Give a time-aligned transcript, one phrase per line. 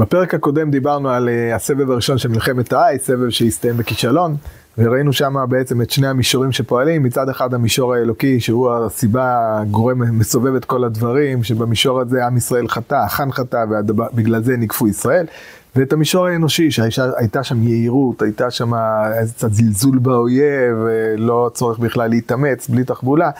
[0.00, 4.36] בפרק הקודם דיברנו על uh, הסבב הראשון של מלחמת האי, סבב שהסתיים בכישלון,
[4.78, 10.54] וראינו שם בעצם את שני המישורים שפועלים, מצד אחד המישור האלוקי, שהוא הסיבה, גורם, מסובב
[10.54, 15.26] את כל הדברים, שבמישור הזה עם ישראל חטא, החאן חטא, ובגלל זה ניקפו ישראל.
[15.76, 18.74] ואת המישור האנושי, שהייתה שם יהירות, הייתה שם
[19.18, 20.76] איזה קצת זלזול באויב,
[21.16, 23.30] לא צורך בכלל להתאמץ, בלי תחבולה,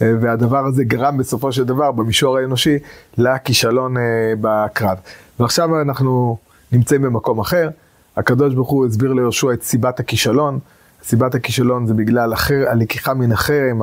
[0.00, 2.78] והדבר הזה גרם בסופו של דבר, במישור האנושי,
[3.18, 4.02] לכישלון אה,
[4.40, 4.96] בקרב.
[5.40, 6.36] ועכשיו אנחנו
[6.72, 7.68] נמצאים במקום אחר,
[8.16, 10.58] הקדוש ברוך הוא הסביר ליהושע את סיבת הכישלון,
[11.02, 13.82] סיבת הכישלון זה בגלל אחר, הלקיחה מן החרם,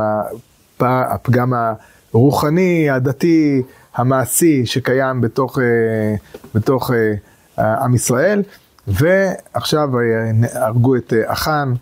[0.80, 1.54] הפגם
[2.14, 3.62] הרוחני, הדתי,
[3.96, 6.16] המעשי שקיים בתוך, אה,
[6.56, 8.44] בתוך אה, עם ישראל,
[8.88, 9.90] ועכשיו
[10.54, 11.74] הרגו את אחן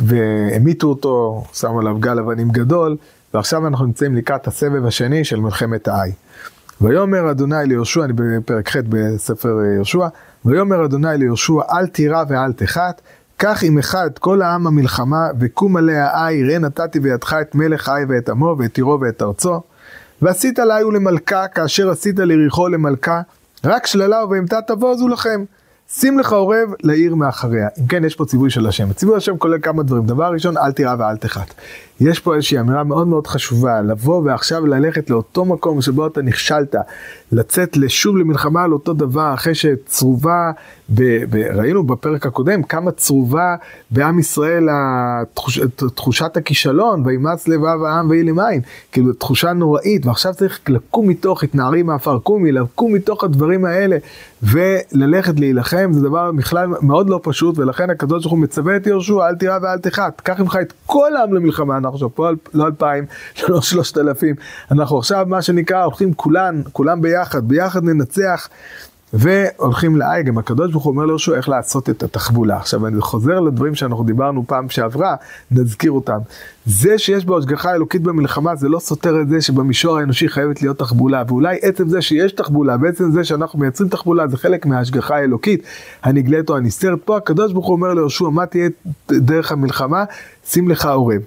[0.00, 2.96] והמיתו אותו, שמו עליו גל אבנים גדול,
[3.34, 6.12] ועכשיו אנחנו נמצאים לקראת הסבב השני של מלחמת האי.
[6.80, 10.06] ויאמר אדוני ליהושע, אני בפרק ח' בספר אה, יהושע,
[10.44, 13.00] ויאמר אדוני ליהושע, אל תירא ואל תחת,
[13.36, 18.04] קח עם אחד כל העם המלחמה, וקום עליה איי, ראה נתתי בידך את מלך האי
[18.08, 19.60] ואת עמו, ואת עירו ואת ארצו.
[20.22, 23.20] ועשית לי ולמלכה, כאשר עשית ליריחו למלכה,
[23.64, 25.44] רק שללה ובהמתה תבוזו לכם.
[25.92, 27.68] שים לך עורב לעיר מאחריה.
[27.80, 28.92] אם כן, יש פה ציווי של השם.
[28.92, 30.06] ציווי השם כולל כמה דברים.
[30.06, 31.54] דבר ראשון, אל תירא ואל תחת.
[32.00, 36.74] יש פה איזושהי אמירה מאוד מאוד חשובה, לבוא ועכשיו ללכת לאותו מקום שבו אתה נכשלת,
[37.32, 40.50] לצאת לשוב למלחמה על אותו דבר, אחרי שצרובה,
[40.94, 43.56] ב, ב, ראינו בפרק הקודם כמה צרובה
[43.90, 45.60] בעם ישראל התחוש,
[45.94, 48.60] תחושת הכישלון, וימץ לבב העם ויהי למים,
[48.92, 53.96] כאילו תחושה נוראית, ועכשיו צריך לקום מתוך, התנערי מעפר קומי, לקום מתוך הדברים האלה,
[54.42, 59.28] וללכת להילחם, זה דבר בכלל מאוד לא פשוט, ולכן הקדוש ברוך הוא מצווה את יהושע,
[59.28, 61.76] אל תירא ואל תחת, קח עמך את כל העם למלחמה.
[61.76, 63.04] אנחנו עכשיו פה לא אלפיים,
[63.48, 64.34] לא שלושת אלפים,
[64.70, 68.48] אנחנו עכשיו מה שנקרא הולכים כולן, כולם ביחד, ביחד ננצח.
[69.12, 72.56] והולכים לאי, גם הקדוש ברוך הוא אומר ליהושע איך לעשות את התחבולה.
[72.56, 75.14] עכשיו אני חוזר לדברים שאנחנו דיברנו פעם שעברה,
[75.50, 76.18] נזכיר אותם.
[76.66, 80.78] זה שיש בו השגחה אלוקית במלחמה זה לא סותר את זה שבמישור האנושי חייבת להיות
[80.78, 85.62] תחבולה, ואולי עצם זה שיש תחבולה, בעצם זה שאנחנו מייצרים תחבולה זה חלק מההשגחה האלוקית
[86.02, 86.98] הנגלית או הנסתרת.
[87.04, 88.68] פה הקדוש ברוך הוא אומר ליהושע מה תהיה
[89.08, 90.04] דרך המלחמה?
[90.46, 91.20] שים לך עורב.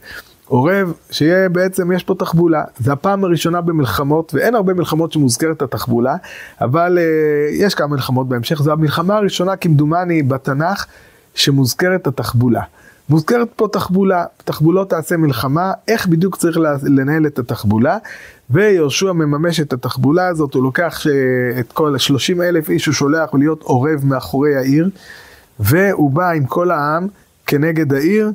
[0.47, 2.63] עורב, שיהיה בעצם, יש פה תחבולה.
[2.77, 6.15] זה הפעם הראשונה במלחמות, ואין הרבה מלחמות שמוזכרת התחבולה,
[6.61, 8.61] אבל uh, יש כמה מלחמות בהמשך.
[8.61, 10.85] זו המלחמה הראשונה, כמדומני, בתנ"ך,
[11.35, 12.61] שמוזכרת התחבולה.
[13.09, 17.97] מוזכרת פה תחבולה, תחבולות תעשה מלחמה, איך בדיוק צריך לנהל את התחבולה,
[18.49, 21.07] ויהושע מממש את התחבולה הזאת, הוא לוקח ש...
[21.59, 24.89] את כל ה-30 אלף איש, הוא שולח להיות עורב מאחורי העיר,
[25.59, 27.07] והוא בא עם כל העם
[27.47, 28.31] כנגד העיר,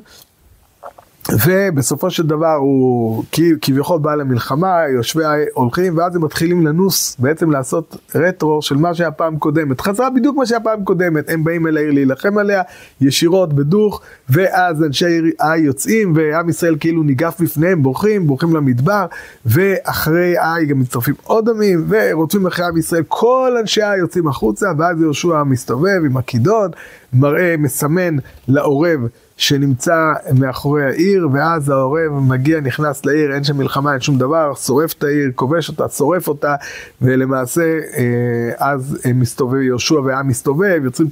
[1.45, 3.23] ובסופו של דבר הוא
[3.61, 5.23] כביכול בא למלחמה, יושבי
[5.53, 9.81] הולכים, ואז הם מתחילים לנוס, בעצם לעשות רטרו של מה שהיה פעם קודמת.
[9.81, 12.61] חזרה בדיוק מה שהיה פעם קודמת, הם באים אל העיר להילחם עליה,
[13.01, 15.05] ישירות בדוך, ואז אנשי
[15.39, 19.05] העיר יוצאים, ועם ישראל כאילו ניגף בפניהם, בורחים, בורחים למדבר,
[19.45, 24.67] ואחרי העי גם מצטרפים עוד עמים, ורודפים אחרי עם ישראל, כל אנשי העי יוצאים החוצה,
[24.77, 26.69] ואז יהושע מסתובב עם הכידון,
[27.13, 28.15] מראה, מסמן
[28.47, 28.99] לעורב.
[29.39, 34.93] שנמצא מאחורי העיר, ואז העורב מגיע, נכנס לעיר, אין שם מלחמה, אין שום דבר, שורף
[34.93, 36.55] את העיר, כובש אותה, שורף אותה,
[37.01, 41.09] ולמעשה אה, אז מסתובב יהושע והעם מסתובב, יוצרים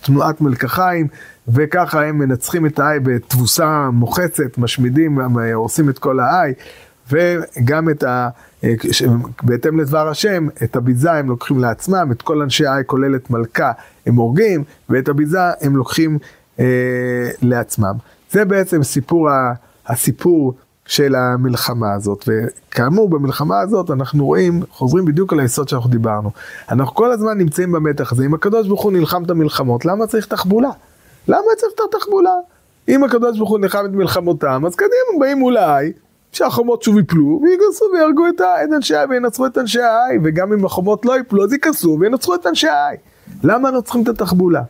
[0.00, 1.06] תנועת מלקחיים,
[1.48, 5.18] וככה הם מנצחים את האי בתבוסה מוחצת, משמידים,
[5.54, 6.52] הורסים את כל האי,
[7.10, 8.28] וגם את ה...
[8.64, 8.74] אה,
[9.42, 13.72] בהתאם לדבר השם, את הביזה הם לוקחים לעצמם, את כל אנשי האי כולל את מלכה
[14.06, 16.18] הם הורגים, ואת הביזה הם לוקחים אה,
[17.42, 17.94] לעצמם.
[18.30, 19.28] זה בעצם סיפור,
[19.86, 20.54] הסיפור
[20.86, 26.30] של המלחמה הזאת, וכאמור במלחמה הזאת אנחנו רואים, חוזרים בדיוק על היסוד שאנחנו דיברנו.
[26.70, 30.26] אנחנו כל הזמן נמצאים במתח הזה, אם הקדוש ברוך הוא נלחם את המלחמות, למה צריך
[30.26, 30.70] תחבולה?
[31.28, 32.34] למה צריך את התחבולה?
[32.88, 35.92] אם הקדוש ברוך הוא נלחם את מלחמותם, אז קדימה באים אולי,
[36.32, 40.64] שהחומות שוב יפלו, ויגרסו ויהרגו את, את אנשי האי וינצחו את אנשי האי, וגם אם
[40.64, 42.96] החומות לא יפלו, אז ייכנסו וינצחו את אנשי האי.
[43.42, 44.62] למה אנחנו צריכים את התחבולה?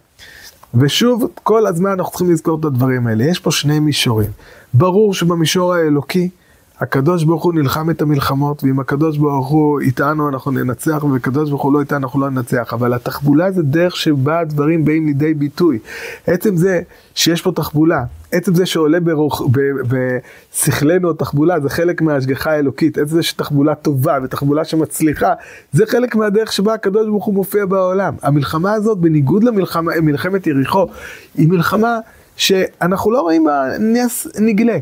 [0.81, 3.25] ושוב, כל הזמן אנחנו צריכים לזכור את הדברים האלה.
[3.25, 4.31] יש פה שני מישורים.
[4.75, 6.28] ברור שבמישור האלוקי,
[6.81, 11.50] הקדוש ברוך הוא נלחם את המלחמות, ואם הקדוש ברוך הוא איתנו אנחנו ננצח, ואם הקדוש
[11.50, 12.73] ברוך הוא לא איתנו אנחנו לא ננצח.
[12.73, 15.78] אבל התחבולה זה דרך שבה הדברים באים לידי ביטוי.
[16.26, 16.81] עצם זה
[17.14, 19.43] שיש פה תחבולה, עצם זה שעולה ברוך,
[19.88, 22.99] בשכלנו התחבולה, זה חלק מההשגחה האלוקית.
[22.99, 25.32] עצם זה שתחבולה טובה ותחבולה שמצליחה,
[25.73, 28.14] זה חלק מהדרך שבה הקדוש ברוך הוא מופיע בעולם.
[28.23, 30.87] המלחמה הזאת, בניגוד למלחמת יריחו,
[31.34, 31.99] היא מלחמה
[32.37, 34.78] שאנחנו לא רואים בה נס נגלה.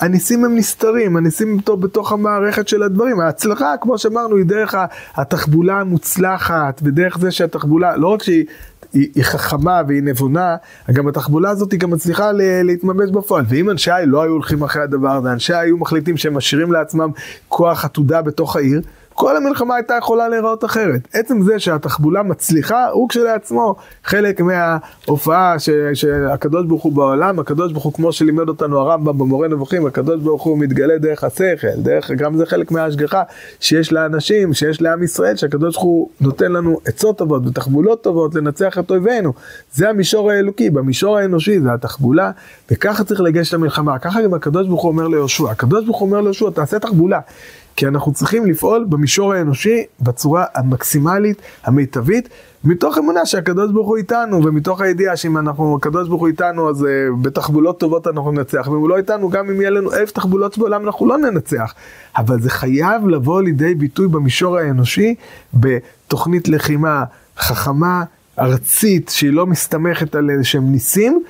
[0.00, 3.20] הניסים הם נסתרים, הניסים בתוך המערכת של הדברים.
[3.20, 4.74] ההצלחה, כמו שאמרנו, היא דרך
[5.14, 8.44] התחבולה המוצלחת, ודרך זה שהתחבולה, לא רק שהיא...
[8.92, 10.56] היא, היא חכמה והיא נבונה,
[10.92, 12.32] גם התחבולה הזאת היא גם מצליחה
[12.62, 13.44] להתממש בפועל.
[13.48, 17.10] ואם אנשי לא היו הולכים אחרי הדבר הזה, אנשי היו מחליטים שהם משאירים לעצמם
[17.48, 18.80] כוח עתודה בתוך העיר,
[19.20, 21.08] כל המלחמה הייתה יכולה להיראות אחרת.
[21.12, 27.84] עצם זה שהתחבולה מצליחה, הוא כשלעצמו חלק מההופעה ש, שהקדוש ברוך הוא בעולם, הקדוש ברוך
[27.84, 32.36] הוא כמו שלימד אותנו הרמב"ם במורה נבוכים, הקדוש ברוך הוא מתגלה דרך השכל, דרך, גם
[32.36, 33.22] זה חלק מההשגחה
[33.60, 38.78] שיש לאנשים, שיש לעם ישראל, שהקדוש ברוך הוא נותן לנו עצות טובות ותחבולות טובות לנצח
[38.78, 39.32] את אויבינו.
[39.72, 42.30] זה המישור האלוקי, במישור האנושי זה התחבולה,
[42.70, 43.98] וככה צריך לגשת למלחמה.
[43.98, 47.20] ככה גם הקדוש ברוך הוא אומר ליהושע, הקדוש ברוך הוא אומר ליהושע, תעשה תחבולה.
[47.78, 52.28] כי אנחנו צריכים לפעול במישור האנושי בצורה המקסימלית, המיטבית,
[52.64, 56.82] מתוך אמונה שהקדוש ברוך הוא איתנו, ומתוך הידיעה שאם אנחנו, הקדוש ברוך הוא איתנו, אז
[56.82, 56.86] uh,
[57.22, 60.86] בתחבולות טובות אנחנו ננצח, ואם הוא לא איתנו, גם אם יהיה לנו אלף תחבולות בעולם,
[60.86, 61.74] אנחנו לא ננצח.
[62.16, 65.14] אבל זה חייב לבוא לידי ביטוי במישור האנושי,
[65.54, 67.04] בתוכנית לחימה
[67.38, 68.04] חכמה,
[68.38, 71.22] ארצית, שהיא לא מסתמכת על איזה שהם ניסים,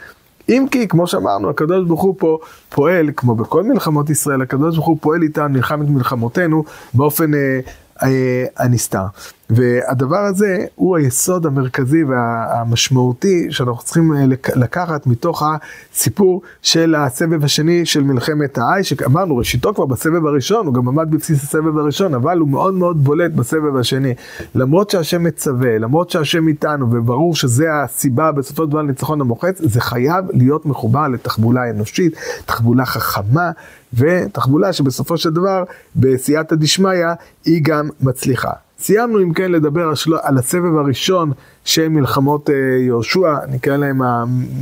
[0.48, 4.86] אם כי, כמו שאמרנו, הקדוש ברוך הוא פה פועל, כמו בכל מלחמות ישראל, הקדוש ברוך
[4.86, 6.64] הוא פועל איתנו, נלחם את מלחמותינו
[6.94, 7.60] באופן אה,
[8.02, 9.04] אה, הנסתר.
[9.50, 14.24] והדבר הזה הוא היסוד המרכזי והמשמעותי שאנחנו צריכים אה,
[14.56, 20.74] לקחת מתוך הסיפור של הסבב השני של מלחמת האי, שאמרנו ראשיתו כבר בסבב הראשון, הוא
[20.74, 24.14] גם עמד בבסיס הסבב הראשון, אבל הוא מאוד מאוד בולט בסבב השני.
[24.54, 29.80] למרות שהשם מצווה, למרות שהשם איתנו, וברור שזה הסיבה בסופו של דבר לניצחון המוחץ, זה
[29.80, 32.16] חייב להיות מחובר לתחבולה אנושית,
[32.46, 33.50] תחבולה חכמה.
[33.94, 35.64] ותחבולה שבסופו של דבר
[35.96, 37.06] בסייעתא דשמיא
[37.44, 38.67] היא גם מצליחה.
[38.80, 39.90] סיימנו אם כן לדבר
[40.22, 41.32] על, הסבב הראשון
[41.64, 42.52] של מלחמות uh,
[42.86, 44.00] יהושע, נקרא להם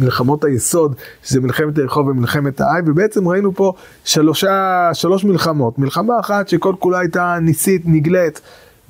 [0.00, 3.72] מלחמות היסוד, שזה מלחמת יריחו ומלחמת האי, ובעצם ראינו פה
[4.04, 5.78] שלושה, שלוש מלחמות.
[5.78, 8.40] מלחמה אחת שכל כולה הייתה ניסית, נגלית,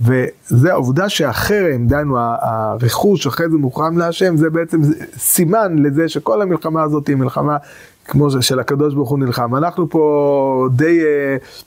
[0.00, 4.80] וזה העובדה שהחרם, דהיינו הרכוש אחרי זה מוחרם להשם, זה בעצם
[5.18, 7.56] סימן לזה שכל המלחמה הזאת היא מלחמה
[8.04, 9.56] כמו של הקדוש ברוך הוא נלחם.
[9.56, 11.00] אנחנו פה די...
[11.00, 11.65] Uh,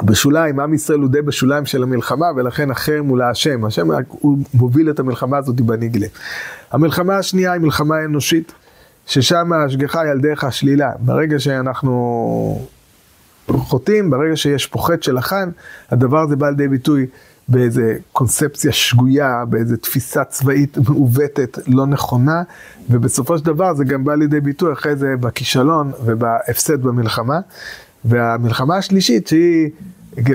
[0.00, 3.64] בשוליים, עם ישראל הוא די בשוליים של המלחמה, ולכן החרם הוא להשם.
[3.64, 6.06] השם הוא מוביל את המלחמה הזאת בנגלה.
[6.70, 8.52] המלחמה השנייה היא מלחמה אנושית,
[9.06, 10.90] ששם ההשגחה היא על דרך השלילה.
[11.00, 12.66] ברגע שאנחנו
[13.48, 15.50] חוטאים, ברגע שיש פה חטא של החאן,
[15.90, 17.06] הדבר הזה בא לידי ביטוי
[17.48, 22.42] באיזה קונספציה שגויה, באיזה תפיסה צבאית מעוותת, לא נכונה,
[22.90, 27.40] ובסופו של דבר זה גם בא לידי ביטוי אחרי זה בכישלון ובהפסד במלחמה.
[28.04, 29.70] והמלחמה השלישית שהיא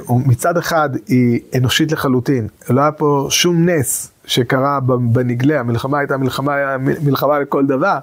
[0.09, 4.79] מצד אחד היא אנושית לחלוטין, לא היה פה שום נס שקרה
[5.11, 7.97] בנגלה, המלחמה הייתה מלחמה, מלחמה לכל דבר,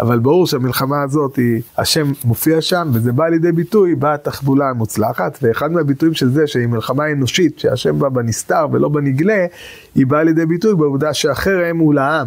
[0.00, 5.72] אבל ברור שהמלחמה הזאת, היא, השם מופיע שם, וזה בא לידי ביטוי בתחבולה המוצלחת, ואחד
[5.72, 9.46] מהביטויים של זה שהיא מלחמה אנושית, שהשם בא בנסתר ולא בנגלה,
[9.94, 12.26] היא באה לידי ביטוי בעובדה שהחרם הוא לעם.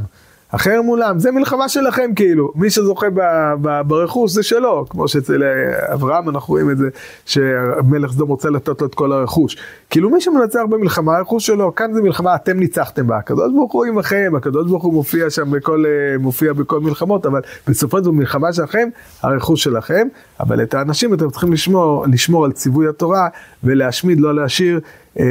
[0.54, 5.94] החרם מולם, זה מלחמה שלכם כאילו, מי שזוכה ב, ברכוש זה שלו, כמו שאצל אה,
[5.94, 6.90] אברהם אנחנו רואים את זה,
[7.26, 9.58] שמלך סדום רוצה לתת לו את כל הרכוש.
[9.90, 13.86] כאילו מי שמנצח במלחמה, הרכוש שלו, כאן זה מלחמה, אתם ניצחתם בה, הקדוש ברוך הוא
[13.86, 18.12] עמכם, הקדוש ברוך הוא מופיע שם בכל, אה, מופיע בכל מלחמות, אבל בסופו של דבר
[18.12, 18.90] מלחמה שלכם,
[19.22, 20.08] הרכוש שלכם,
[20.40, 23.28] אבל את האנשים אתם צריכים לשמור, לשמור על ציווי התורה
[23.64, 24.80] ולהשמיד, לא להשאיר.
[25.20, 25.26] אה,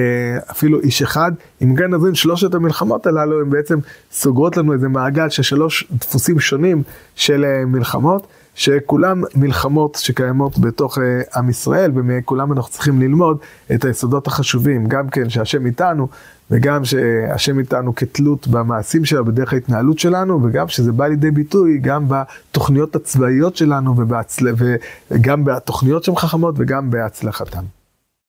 [0.51, 1.33] אפילו איש אחד.
[1.63, 3.79] אם כן נבין שלושת המלחמות הללו הם בעצם
[4.13, 6.83] סוגרות לנו איזה מעגל של שלוש דפוסים שונים
[7.15, 8.27] של אה, מלחמות.
[8.59, 11.01] שכולם מלחמות שקיימות בתוך uh,
[11.39, 13.39] עם ישראל, ומכולם אנחנו צריכים ללמוד
[13.75, 16.09] את היסודות החשובים, גם כן שהשם איתנו,
[16.51, 22.05] וגם שהשם איתנו כתלות במעשים שלה, בדרך ההתנהלות שלנו, וגם שזה בא לידי ביטוי גם
[22.09, 24.47] בתוכניות הצבאיות שלנו, ובהצל...
[25.11, 27.63] וגם בתוכניות שהן חכמות וגם בהצלחתן.